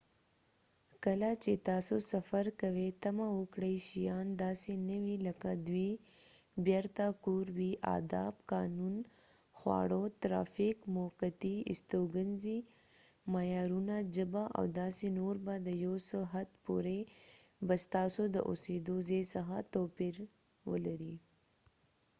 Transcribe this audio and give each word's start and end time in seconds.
کله 1.05 1.29
چې 1.43 1.51
تاسو 1.69 1.95
سفر 2.11 2.45
کوئ 2.61 2.89
تمه 3.03 3.27
وکړئ 3.39 3.75
شیان 3.89 4.27
داسې 4.43 4.73
نه 4.87 4.97
وي 5.03 5.15
لکه 5.27 5.49
دوی 5.67 5.91
بیرته 6.65 7.05
کور 7.23 7.45
وي 7.57 7.71
آداب 7.97 8.35
قانون 8.51 8.95
خواړه 9.57 10.01
ترافیک 10.21 10.77
موقتی 10.97 11.55
استوګنځی 11.71 12.57
معیارونه 13.31 13.95
ژبه 14.15 14.43
او 14.57 14.63
داسې 14.81 15.07
نور 15.19 15.35
به 15.45 15.55
د 15.67 15.69
یو 15.85 15.95
څه 16.07 16.19
حد 16.33 16.49
پورې 16.65 16.99
به 17.67 17.75
ستاسو 17.85 18.23
د 18.35 18.37
اوسیدو 18.49 18.95
ځای 19.09 19.23
څخه 19.33 19.55
توپیر 19.73 20.15
ولرئ 20.69 21.15